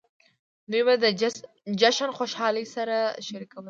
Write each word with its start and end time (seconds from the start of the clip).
دوی 0.71 0.83
به 0.87 0.93
د 1.03 1.05
جشن 1.81 2.09
خوشحالۍ 2.17 2.65
سره 2.75 2.97
شریکولې. 3.27 3.59